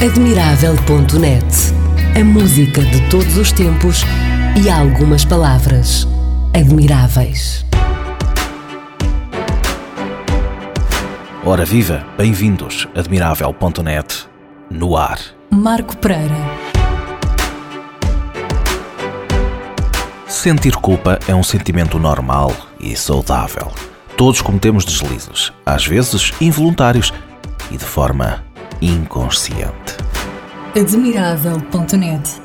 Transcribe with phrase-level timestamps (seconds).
[0.00, 1.44] Admirável.net
[2.14, 4.02] A música de todos os tempos
[4.64, 6.06] e algumas palavras
[6.54, 7.66] admiráveis.
[11.44, 14.28] Ora viva, bem-vindos, Admirável.net
[14.70, 15.18] no ar.
[15.50, 16.36] Marco Pereira.
[20.28, 23.72] Sentir culpa é um sentimento normal e saudável.
[24.16, 27.12] Todos cometemos deslizes, às vezes involuntários
[27.72, 28.46] e de forma
[28.80, 29.96] inconsciente.
[30.78, 32.40] Admirável.net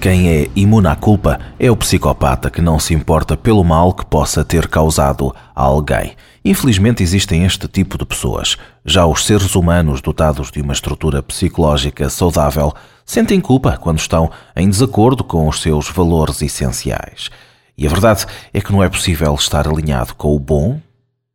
[0.00, 4.06] Quem é imune à culpa é o psicopata que não se importa pelo mal que
[4.06, 6.14] possa ter causado a alguém.
[6.44, 8.56] Infelizmente existem este tipo de pessoas.
[8.84, 12.72] Já os seres humanos dotados de uma estrutura psicológica saudável
[13.04, 17.28] sentem culpa quando estão em desacordo com os seus valores essenciais.
[17.76, 20.80] E a verdade é que não é possível estar alinhado com o bom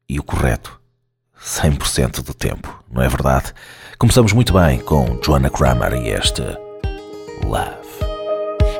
[0.07, 0.76] e o correto
[1.47, 3.53] 100% do tempo, não é verdade?
[3.97, 6.41] Começamos muito bem com Joanna Kramer e este
[7.45, 7.87] Love.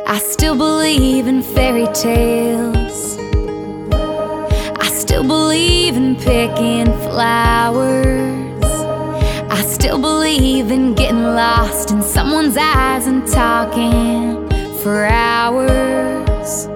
[0.06, 3.18] I still believe in fairy tales.
[4.82, 8.66] I still believe in picking flowers.
[9.50, 14.48] I still believe in getting lost in someone's eyes and talking
[14.84, 16.68] for hours.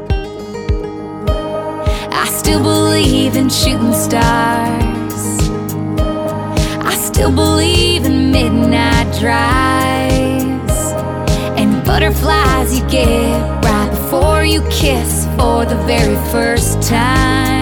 [2.14, 4.91] I still believe in shooting stars.
[7.22, 10.80] Still believe in midnight drives
[11.56, 17.61] and butterflies you get right before you kiss for the very first time.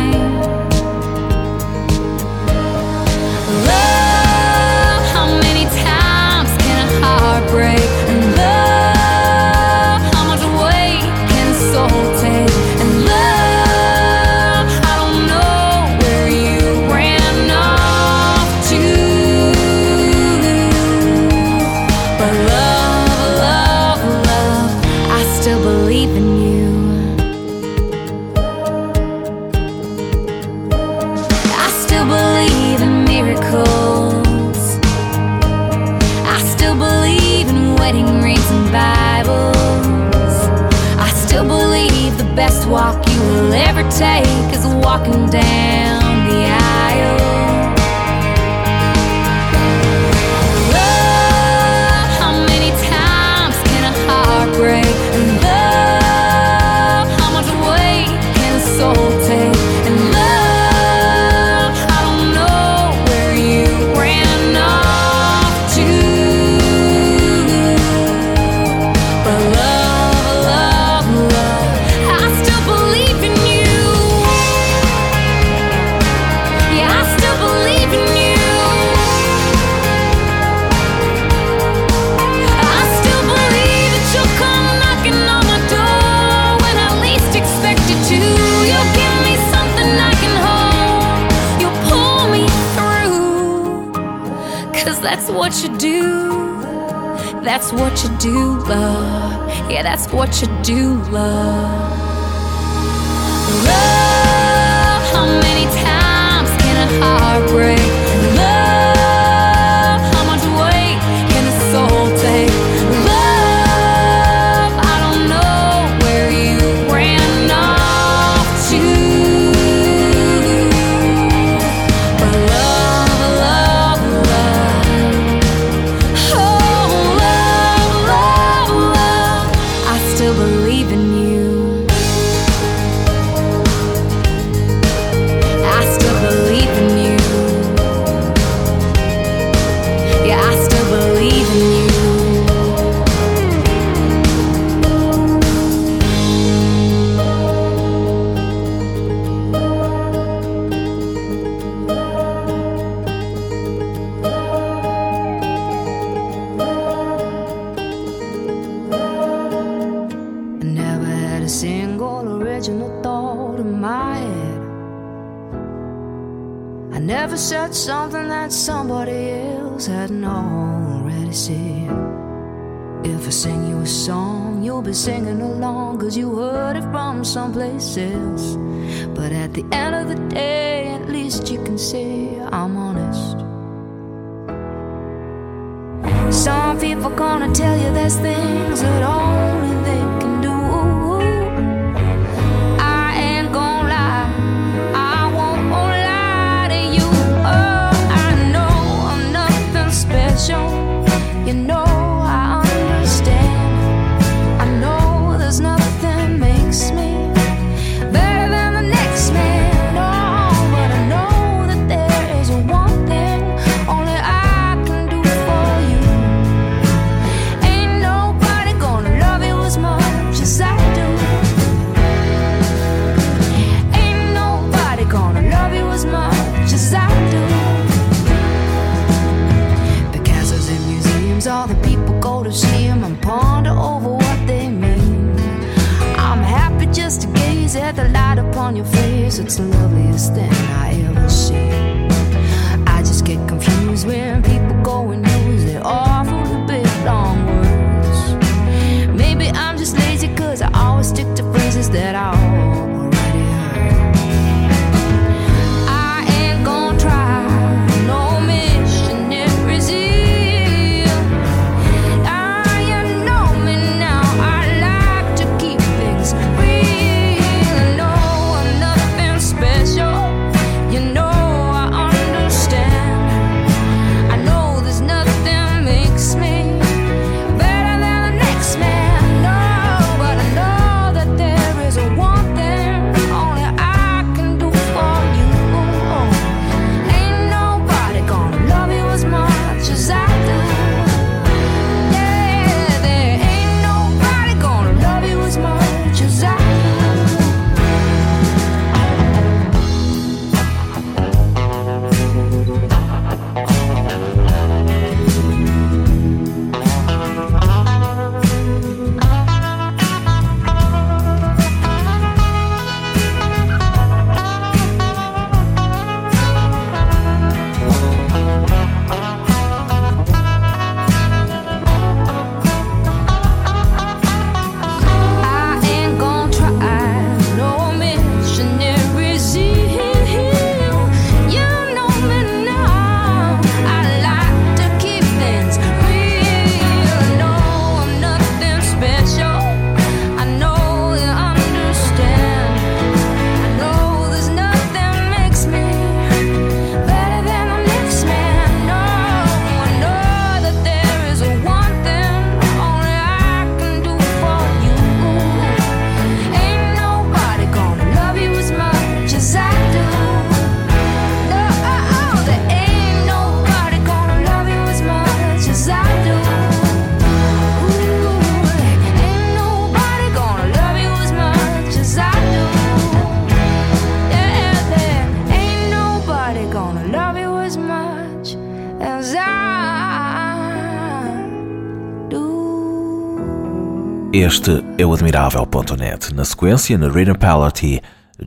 [384.50, 386.34] Este é o Admirável.net.
[386.34, 388.02] Na sequência, Narina Palati,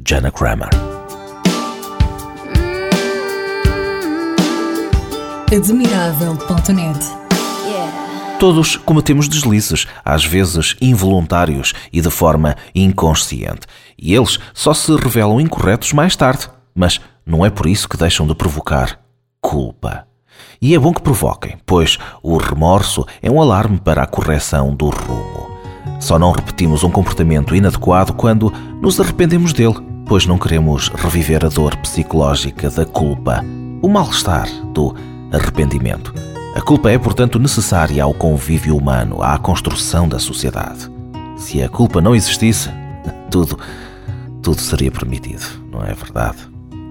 [0.05, 0.69] Jana Kramer.
[5.57, 6.99] Admirável.net.
[8.41, 13.69] Todos cometemos deslizes, às vezes involuntários e de forma inconsciente.
[13.97, 16.51] E eles só se revelam incorretos mais tarde.
[16.75, 18.99] Mas não é por isso que deixam de provocar
[19.41, 20.09] culpa.
[20.61, 24.89] E é bom que provoquem, pois o remorso é um alarme para a correção do
[24.89, 25.52] rumo.
[26.03, 31.49] Só não repetimos um comportamento inadequado quando nos arrependemos dele, pois não queremos reviver a
[31.49, 33.41] dor psicológica da culpa,
[33.81, 34.97] o mal-estar do
[35.33, 36.13] arrependimento.
[36.57, 40.91] A culpa é, portanto, necessária ao convívio humano, à construção da sociedade.
[41.37, 42.69] Se a culpa não existisse,
[43.31, 43.57] tudo,
[44.43, 46.39] tudo seria permitido, não é verdade?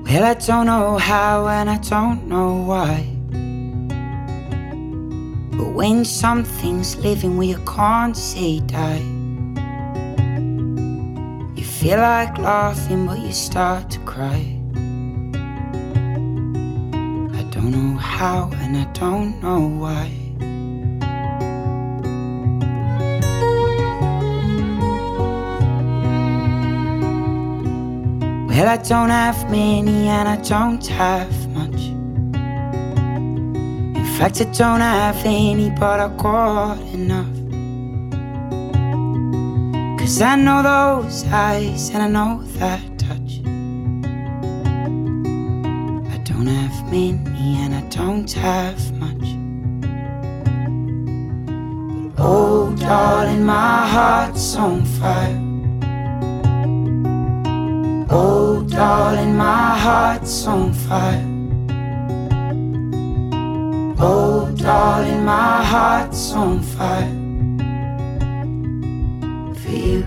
[0.08, 3.21] Well, I don't know how and I don't know why.
[5.62, 9.06] But when something's living where you can't say die,
[11.56, 14.58] you feel like laughing, but you start to cry.
[17.40, 20.10] I don't know how and I don't know why.
[28.48, 31.41] Well, I don't have many and I don't have
[34.22, 37.26] fact, I don't have any, but I got enough.
[40.00, 43.40] Cause I know those eyes and I know that touch.
[46.14, 49.28] I don't have many and I don't have much.
[52.16, 55.42] But oh, darling, my heart's on fire.
[58.12, 61.31] Oh, darling, my heart's on fire.
[64.04, 67.08] Oh, darling, my heart's on fire.
[69.54, 70.04] For you.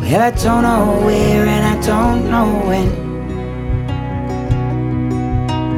[0.00, 2.90] Well, I don't know where and I don't know when.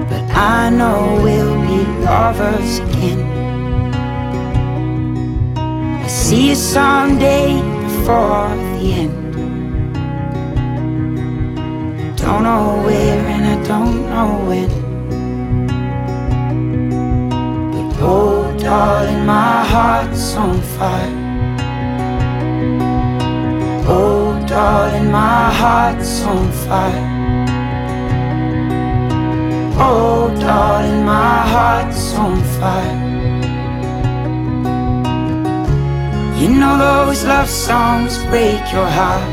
[0.09, 3.44] But I know we'll be lovers again.
[6.15, 9.35] See you someday before the end.
[12.17, 14.71] Don't know where and I don't know when.
[17.73, 21.15] But Oh, darling, my heart's on fire.
[23.89, 27.07] Oh, darling, my heart's on fire.
[29.77, 33.04] Oh, darling, my heart's on fire.
[36.45, 39.31] You know those love songs break your heart,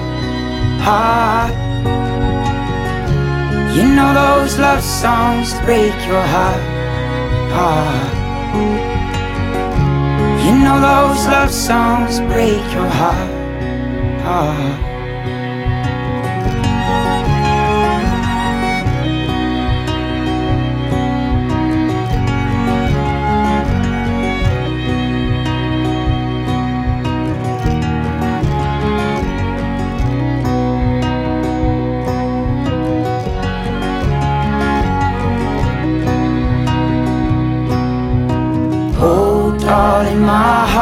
[0.79, 1.53] heart.
[3.75, 6.63] You know those love songs break your heart,
[7.51, 8.13] heart.
[10.45, 13.31] You know those love songs break your heart,
[14.23, 14.90] heart.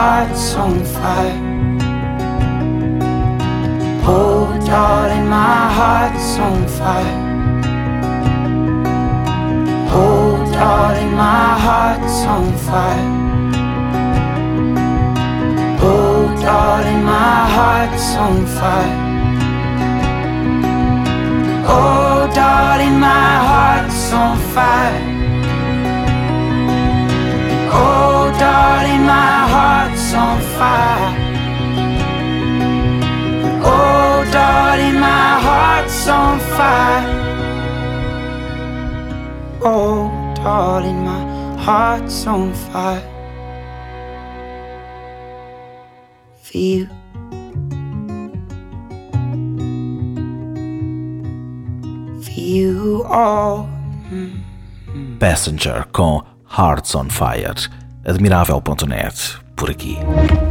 [0.10, 1.38] Heart's on fire.
[4.08, 7.18] Oh, darling, my heart's on fire.
[10.00, 13.10] Oh, darling, my heart's on fire.
[15.89, 18.96] Oh, darling, my heart's on fire.
[21.68, 25.09] Oh, darling, my heart's on fire.
[30.60, 31.12] Fire.
[33.63, 37.06] Oh, darling, my heart's on fire.
[39.63, 41.22] Oh, darling, my
[41.58, 43.04] heart's on fire.
[46.44, 46.89] For you.
[55.20, 57.54] Passenger com Hearts on Fire.
[58.06, 59.39] Admirável.net.
[59.56, 59.98] Por aqui.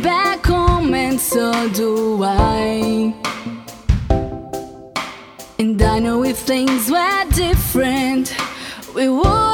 [0.00, 3.14] back home, and so do I.
[5.58, 8.34] And I know if things were different,
[8.94, 9.51] we wouldn't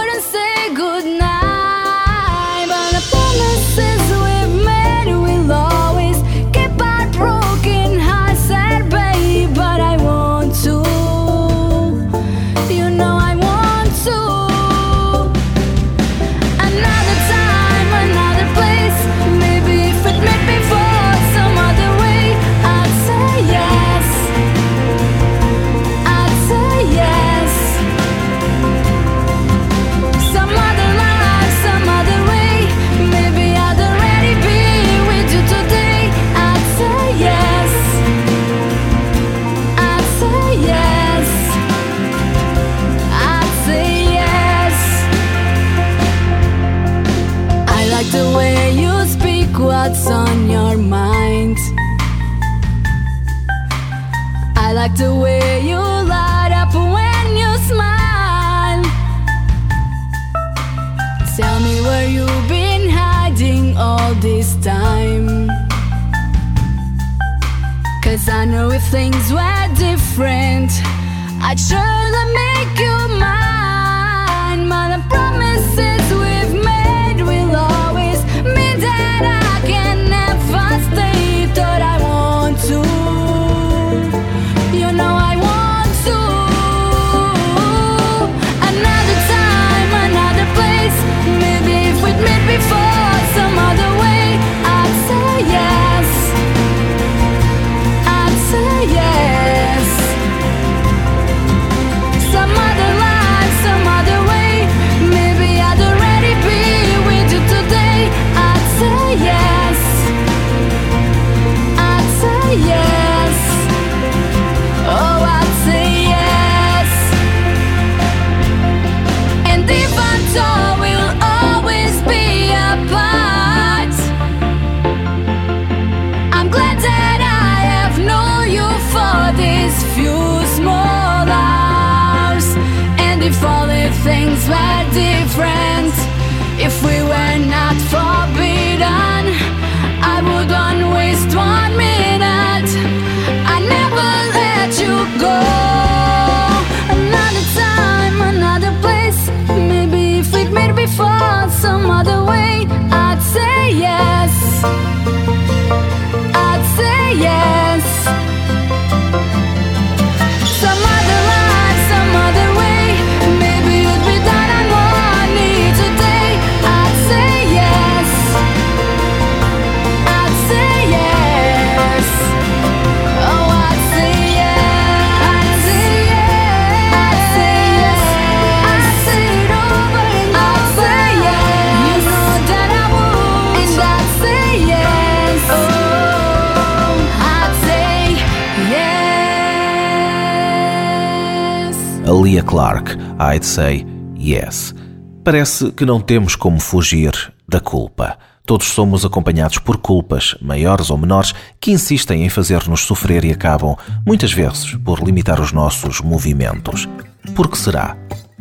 [192.08, 193.86] a Leah Clark, I'd Say
[194.18, 194.74] Yes.
[195.22, 197.12] Parece que não temos como fugir
[197.46, 198.16] da culpa.
[198.46, 203.76] Todos somos acompanhados por culpas, maiores ou menores, que insistem em fazer-nos sofrer e acabam,
[204.06, 206.88] muitas vezes, por limitar os nossos movimentos.
[207.34, 207.94] Por que será?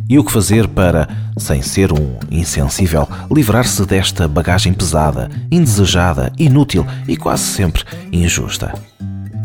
[0.10, 6.88] E o que fazer para, sem ser um insensível, livrar-se desta bagagem pesada, indesejada, inútil
[7.06, 7.84] e quase sempre
[8.14, 8.74] injusta?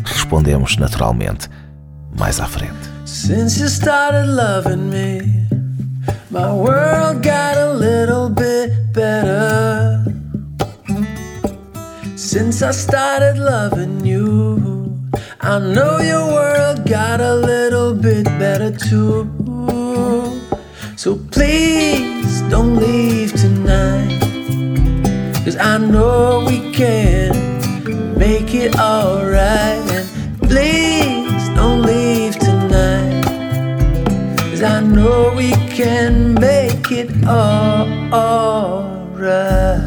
[0.04, 1.48] Respondemos naturalmente
[2.16, 2.91] mais à frente.
[3.12, 5.20] Since you started loving me,
[6.30, 10.02] my world got a little bit better.
[12.16, 14.98] Since I started loving you,
[15.42, 19.28] I know your world got a little bit better too.
[20.96, 24.20] So please don't leave tonight.
[25.44, 29.81] Cause I know we can make it alright.
[35.12, 39.10] Cause I know we can make it all alright.
[39.14, 39.81] Since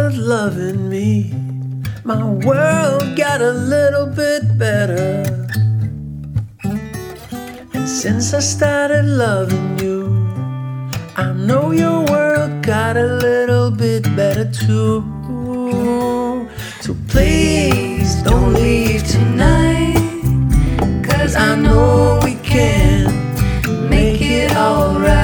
[0.00, 1.30] started loving me,
[2.04, 5.22] my world got a little bit better.
[7.74, 10.08] And since I started loving you,
[11.16, 15.04] I know your world got a little bit better too.
[16.80, 20.00] So please don't leave tonight,
[21.04, 23.04] cause I know we can
[23.90, 25.19] make it alright.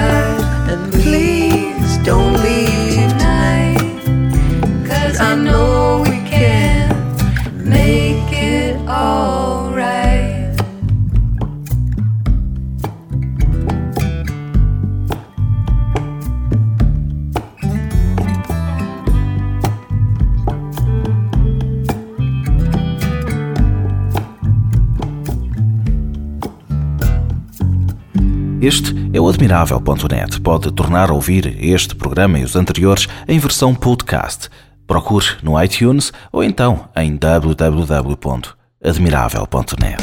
[29.37, 30.41] Admirável.net.
[30.41, 34.49] Pode tornar a ouvir este programa e os anteriores em versão podcast.
[34.87, 40.03] Procure no iTunes ou então em www.admirável.net.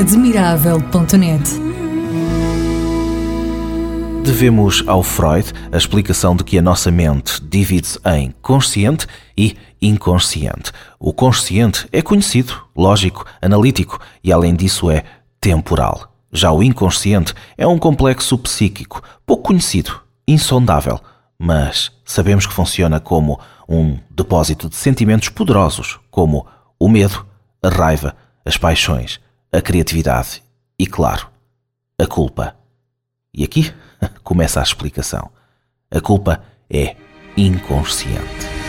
[0.00, 1.61] Admirável.net
[4.24, 9.04] Devemos ao Freud a explicação de que a nossa mente divide-se em consciente
[9.36, 10.70] e inconsciente.
[10.98, 15.02] O consciente é conhecido, lógico, analítico e, além disso, é
[15.40, 16.14] temporal.
[16.32, 21.00] Já o inconsciente é um complexo psíquico, pouco conhecido, insondável,
[21.36, 26.46] mas sabemos que funciona como um depósito de sentimentos poderosos, como
[26.78, 27.26] o medo,
[27.60, 29.18] a raiva, as paixões,
[29.52, 30.44] a criatividade
[30.78, 31.26] e, claro,
[31.98, 32.54] a culpa.
[33.34, 33.72] E aqui
[34.22, 35.30] começa a explicação.
[35.90, 36.96] A culpa é
[37.36, 38.61] inconsciente.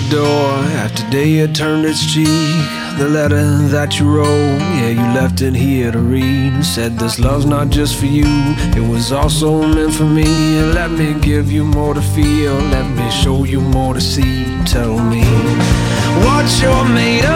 [0.00, 0.50] The door
[0.84, 2.26] after day had turned its cheek.
[2.98, 6.64] The letter that you wrote, yeah, you left it here to read.
[6.64, 8.26] Said this love's not just for you,
[8.76, 10.58] it was also meant for me.
[10.58, 14.44] And let me give you more to feel, let me show you more to see.
[14.66, 15.24] Tell me
[16.24, 17.32] what you're made of,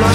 [0.00, 0.12] my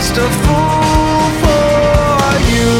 [0.00, 2.72] just a fool for you.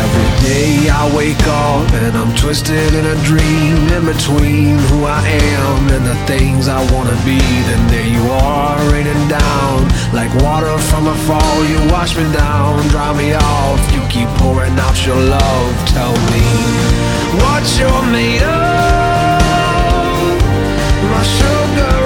[0.00, 5.24] Every day I wake up and I'm twisted in a dream in between who I
[5.24, 7.40] am and the things I wanna be.
[7.68, 11.58] Then there you are, raining down like water from a fall.
[11.64, 13.80] You wash me down, dry me off.
[13.94, 15.72] You keep pouring out your love.
[15.88, 16.44] Tell me
[17.40, 18.95] what you're made of,
[21.34, 22.05] sugar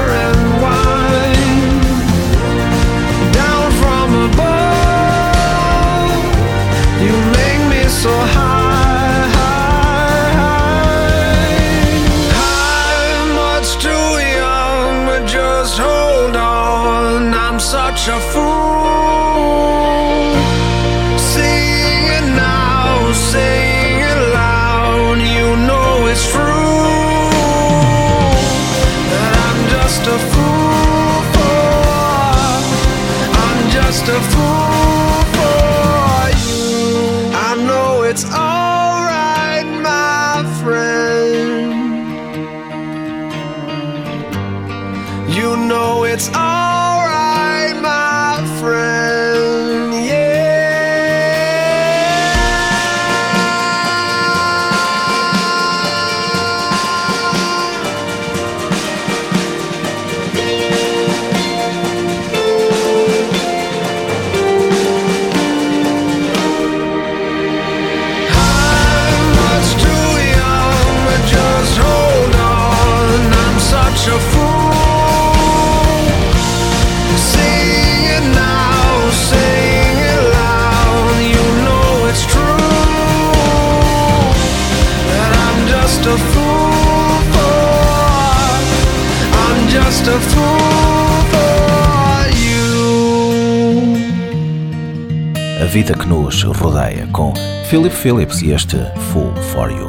[95.70, 97.32] vida que nos rodeia com
[97.68, 98.76] Philip Phillips e este
[99.12, 99.88] Fool for You.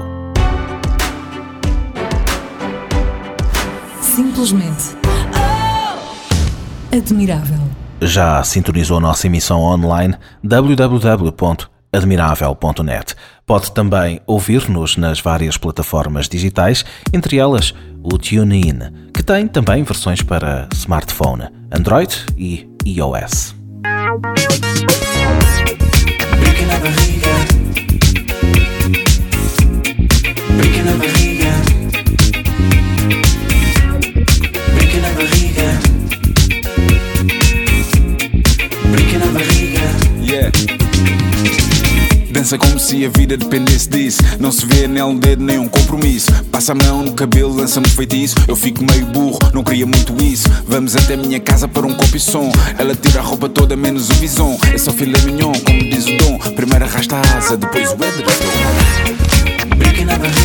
[4.00, 4.96] Simplesmente.
[6.96, 7.58] Admirável.
[8.00, 10.14] Já sintonizou a nossa emissão online
[10.44, 13.16] www.admirável.net.
[13.44, 20.22] Pode também ouvir-nos nas várias plataformas digitais, entre elas o TuneIn, que tem também versões
[20.22, 23.56] para smartphone, Android e iOS.
[26.82, 27.21] Briga na
[42.32, 44.22] Dança como se a vida dependesse disso.
[44.40, 46.32] Não se vê nele dedo um compromisso.
[46.52, 48.36] Passa a mão no cabelo, lança-me feitiço.
[48.48, 50.48] Eu fico meio burro, não queria muito isso.
[50.66, 52.52] Vamos até minha casa para um copo e som.
[52.78, 54.58] Ela tira a roupa toda, menos o bison.
[54.74, 56.40] É só filé mignon, como diz o dom.
[56.56, 58.32] Primeiro arrasta a asa, depois o edredom.
[59.78, 60.41] Briga na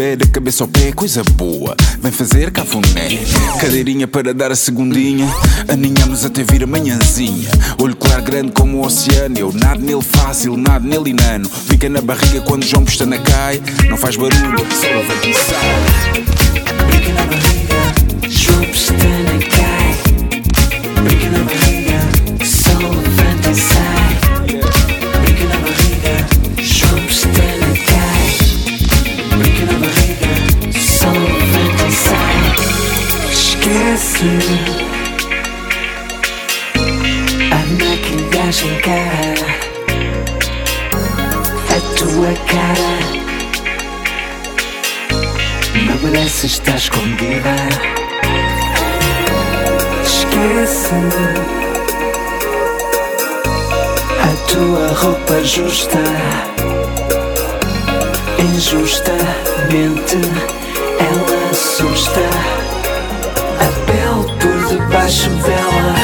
[0.00, 1.76] bebê, cabeça ao pé, coisa boa.
[2.00, 3.18] Vem fazer cafuné.
[3.60, 5.28] Cadeirinha para dar a segundinha.
[5.68, 7.50] Aninhamos até vir a manhãzinha.
[7.78, 9.38] Olho claro grande como o oceano.
[9.38, 11.50] Eu nado nele fácil, nado nele enano.
[11.50, 13.60] Fica na barriga quando João Pestana cai.
[13.90, 16.24] Não faz barulho, só e sai.
[16.86, 19.09] Briga na barriga, chupes na
[46.60, 47.54] estar escondida.
[50.04, 51.30] Esquece-me.
[54.22, 55.98] A tua roupa justa,
[58.38, 60.16] injustamente,
[60.98, 62.20] ela assusta.
[63.60, 65.94] A pele por debaixo dela.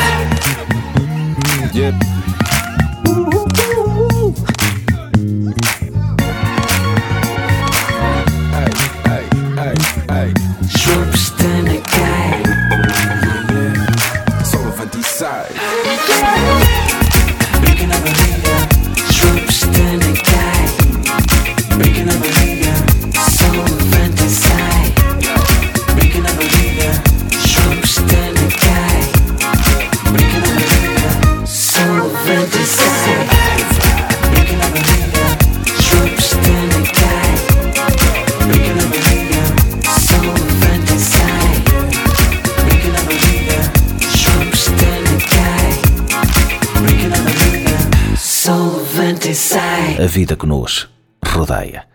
[50.27, 50.89] Vida que nos
[51.25, 51.87] rodeia.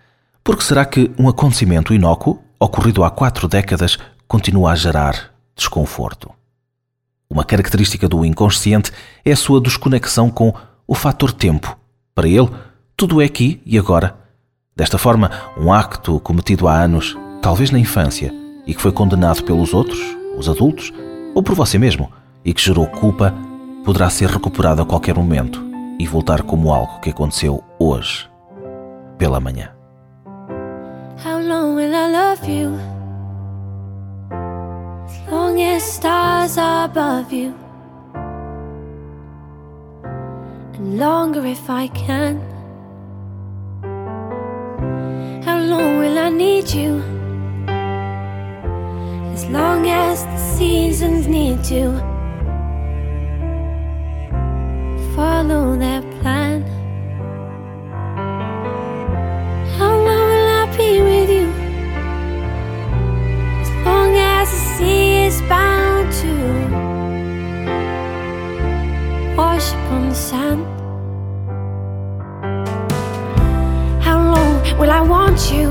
[0.42, 6.32] Porque será que um acontecimento inócuo, ocorrido há quatro décadas, continua a gerar desconforto?
[7.30, 8.90] Uma característica do inconsciente
[9.26, 10.54] é a sua desconexão com
[10.88, 11.78] o fator tempo.
[12.16, 12.50] Para ele,
[12.96, 14.16] tudo é aqui e agora.
[14.74, 18.34] Desta forma, um acto cometido há anos, talvez na infância,
[18.66, 20.00] e que foi condenado pelos outros,
[20.38, 20.94] os adultos,
[21.36, 22.10] ou por você mesmo,
[22.46, 23.34] e que gerou culpa,
[23.84, 28.30] poderá ser recuperado a qualquer momento e voltar como algo que aconteceu hoje,
[29.18, 29.72] pela manhã.
[31.24, 32.80] How long will I love you?
[35.06, 37.54] As long as stars are above you.
[40.74, 42.42] And longer if I can.
[45.46, 47.04] How long will I need you?
[49.34, 52.11] As long as the seasons need to
[55.16, 56.64] follow that plan.
[59.78, 61.48] How long will I be with you?
[63.62, 66.34] As long as the sea is bound to
[69.36, 70.66] wash upon the sand.
[74.02, 75.68] How long will I want you?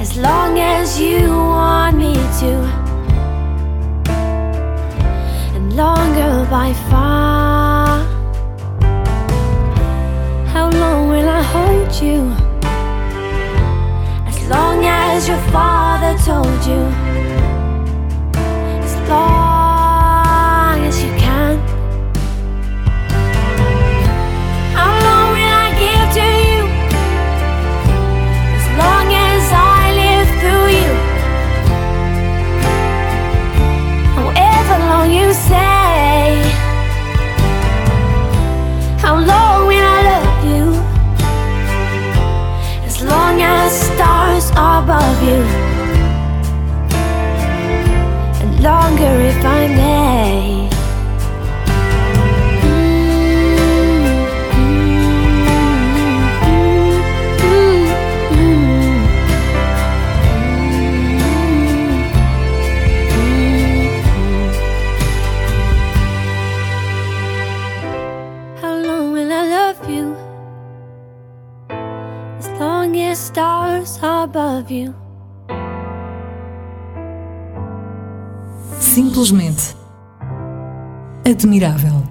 [0.00, 2.81] As long as you want me to.
[5.74, 8.04] Longer by far.
[10.52, 12.30] How long will I hold you?
[14.26, 16.82] As long as your father told you.
[18.84, 19.41] As long
[49.42, 50.01] longer if
[79.12, 79.76] Simplesmente
[81.26, 82.01] admirável.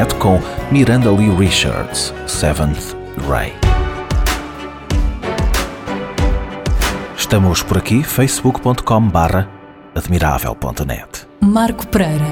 [0.00, 0.40] Internet com
[0.70, 2.96] Miranda Lee Richards, Seventh
[3.28, 3.52] Ray.
[7.16, 9.46] Estamos por aqui, facebook.com barra
[9.94, 12.24] admirável.net Marco Pereira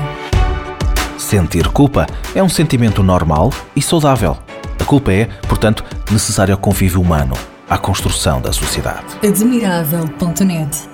[1.18, 4.38] Sentir culpa é um sentimento normal e saudável.
[4.80, 7.34] A culpa é, portanto, necessária ao convívio humano,
[7.68, 9.04] à construção da sociedade.
[9.22, 10.88] Admirável.net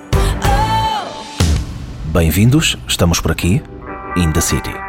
[2.07, 3.63] Bem-vindos, estamos por aqui,
[4.17, 4.84] in the city.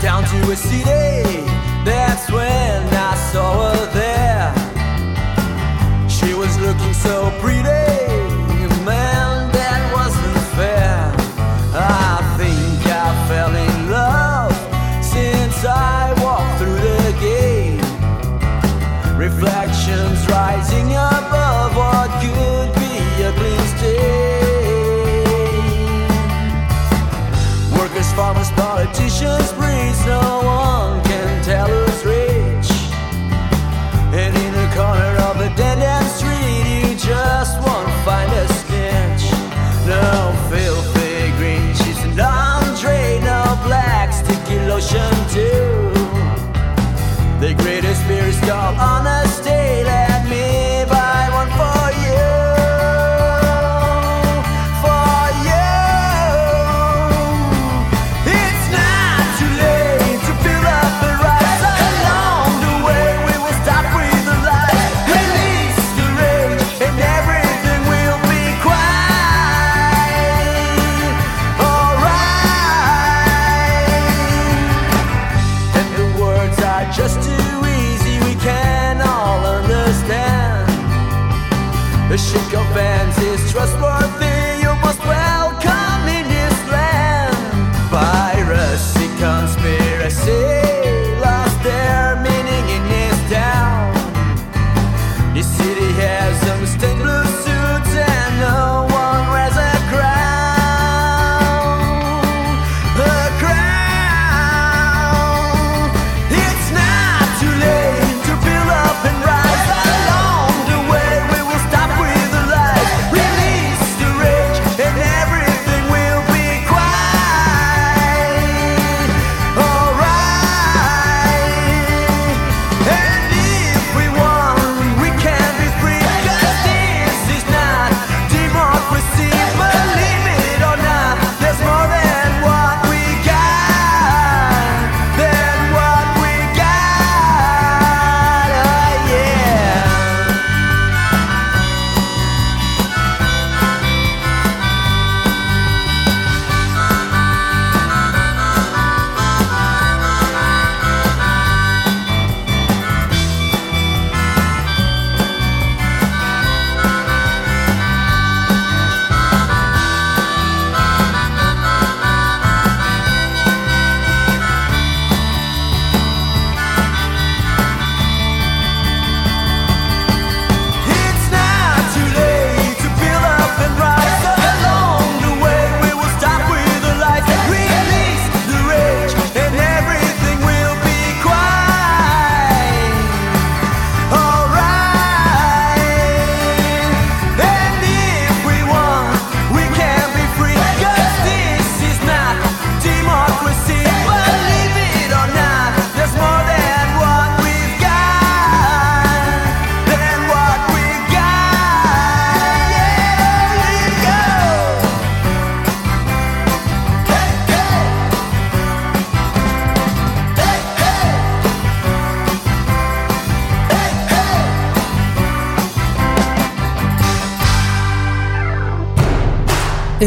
[0.00, 1.44] down to a city.
[1.84, 3.65] That's when I saw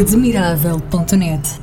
[0.00, 1.60] admirável.net.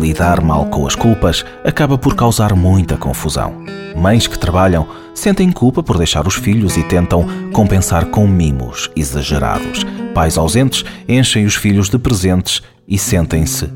[0.00, 3.64] Lidar mal com as culpas acaba por causar muita confusão.
[3.96, 9.84] Mães que trabalham sentem culpa por deixar os filhos e tentam compensar com mimos exagerados.
[10.14, 13.68] Pais ausentes enchem os filhos de presentes e sentem-se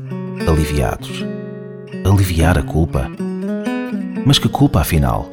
[0.47, 1.25] aliviados.
[2.05, 3.09] Aliviar a culpa?
[4.25, 5.29] Mas que culpa, afinal?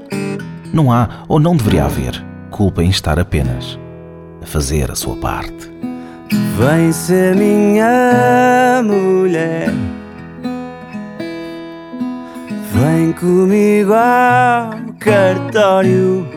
[0.76, 3.78] Não há, ou não deveria haver, culpa em estar apenas
[4.42, 5.72] a fazer a sua parte.
[6.58, 9.70] Vem ser minha mulher.
[12.74, 16.28] Vem comigo ao cartório.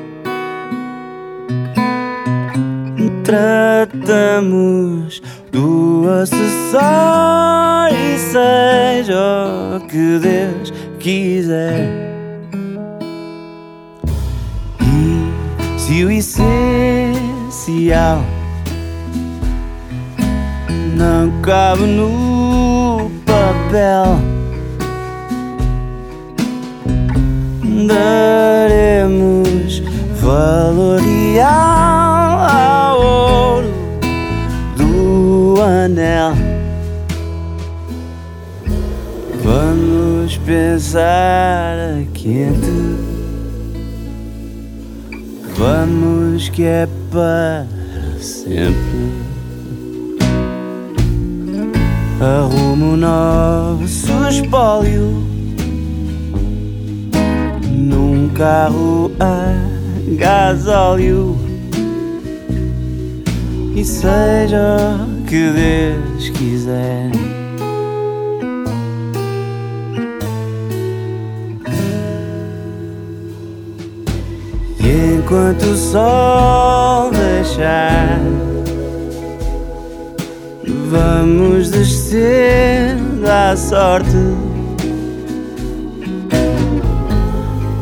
[3.26, 5.22] Tratamos
[5.52, 6.80] do acessório,
[8.18, 12.09] seja o que Deus quiser.
[16.00, 16.48] Se o essencial
[20.96, 24.18] não cabe no papel,
[27.86, 29.84] daremos
[30.22, 31.02] valor
[31.44, 33.74] ao ouro
[34.78, 36.34] do anel.
[39.44, 42.79] Vamos pensar a quente.
[45.60, 47.68] Vamos que é para
[48.18, 49.12] sempre.
[52.22, 55.22] Arrumo o nosso espólio
[57.70, 59.54] num carro a
[60.16, 61.38] gasóleo
[63.76, 67.39] e seja o que Deus quiser.
[75.30, 78.20] Enquanto o sol deixar,
[80.90, 84.18] vamos descendo à sorte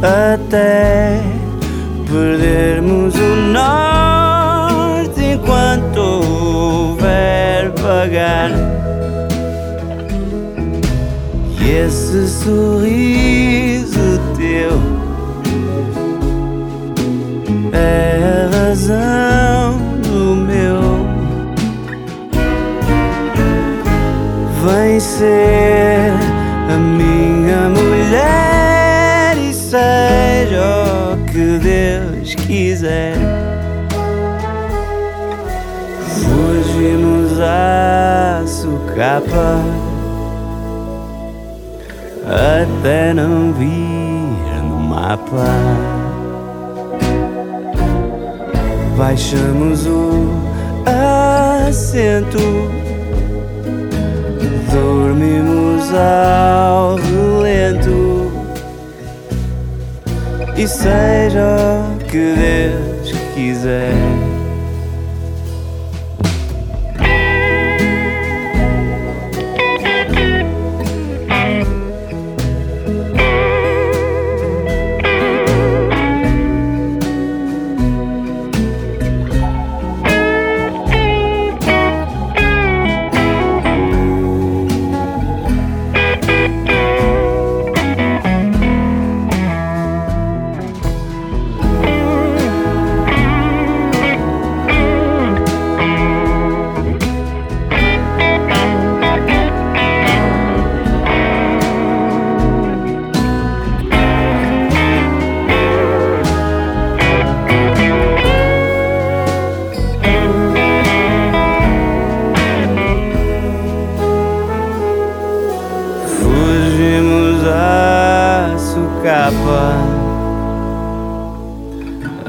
[0.03, 1.23] até
[2.11, 8.51] perdermos o norte enquanto houver pagar.
[11.61, 14.96] E esse sorriso teu
[18.77, 21.07] razão do meu.
[24.63, 26.11] Vem ser
[26.69, 33.15] a minha mulher e seja o que Deus quiser.
[36.21, 39.59] Fugimos à sucapa
[42.27, 45.86] até não vir no mapa.
[48.97, 50.31] Baixamos o
[51.67, 52.39] assento,
[54.71, 58.31] dormimos ao relento.
[60.57, 64.26] E seja o que Deus quiser.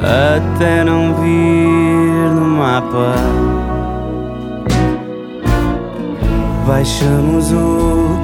[0.03, 3.14] Até não vir no mapa.
[6.66, 8.18] Baixamos o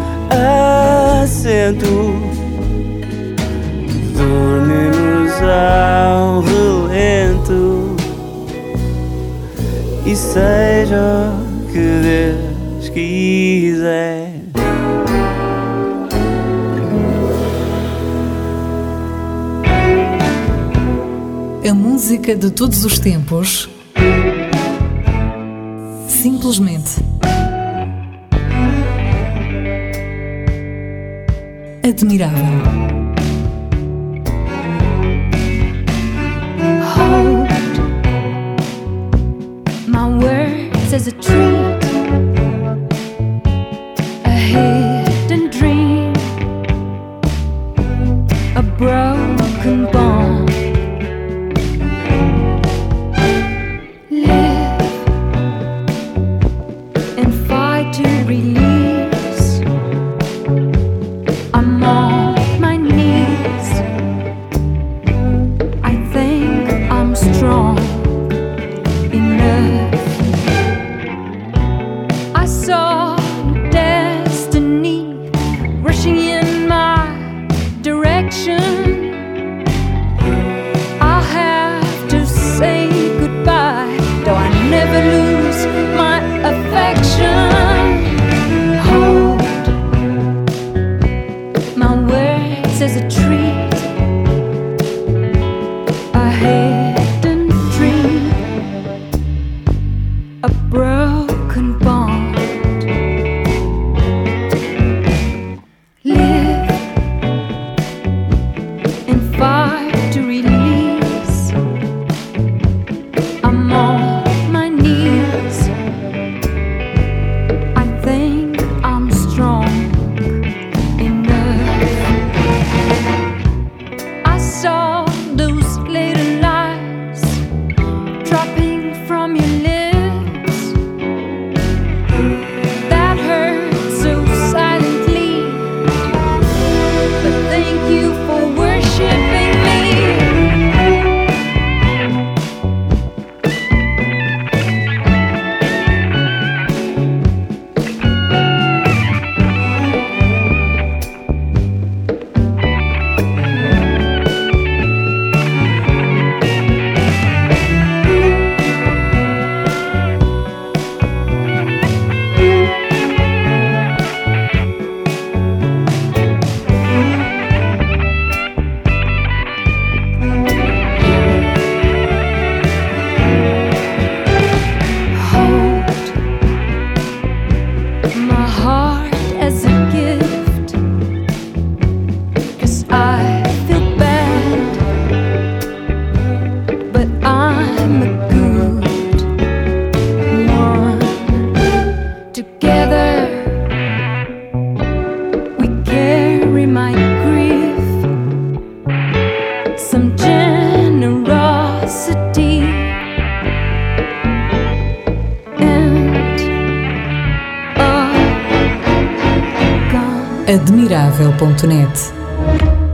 [1.23, 2.15] assento,
[4.17, 7.97] dormimos ao relento.
[10.07, 14.24] E seja o que Deus quiser.
[22.05, 23.67] Música de todos os tempos.
[26.07, 27.01] Simplesmente.
[31.83, 32.45] Admirável.
[36.95, 37.49] Hold
[39.89, 41.54] my words as a treat,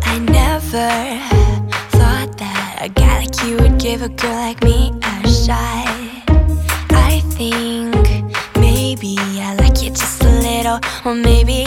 [0.04, 0.90] I never
[1.96, 5.88] thought that A guy like you would give a girl like me a shot.
[6.92, 7.94] I think
[8.56, 11.64] maybe I like you just a little, or maybe